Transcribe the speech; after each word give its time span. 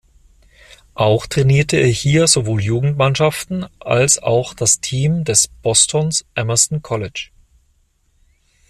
Auch 0.95 1.27
trainierte 1.27 1.77
er 1.77 1.85
hier 1.87 2.25
sowohl 2.25 2.59
Jugendmannschaften 2.59 3.67
als 3.79 4.17
auch 4.17 4.55
das 4.55 4.79
Team 4.79 5.25
des 5.25 5.47
Bostons 5.47 6.25
Emerson 6.33 6.81
College. 6.81 7.29